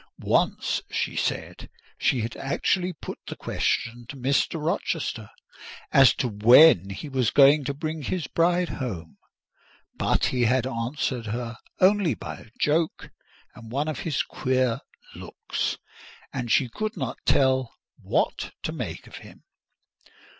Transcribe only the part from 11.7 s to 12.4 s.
only by